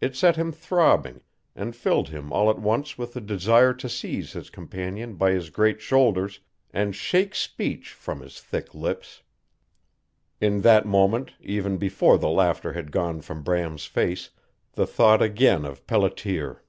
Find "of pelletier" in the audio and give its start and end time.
15.66-16.62